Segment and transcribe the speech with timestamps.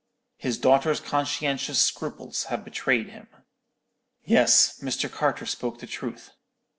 [0.37, 3.27] His daughter's conscientious scruples have betrayed him.'
[4.23, 5.07] "Yes, Mr.
[5.11, 6.31] Carter spoke the truth.